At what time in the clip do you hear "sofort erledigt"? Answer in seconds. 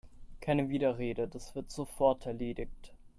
1.69-2.91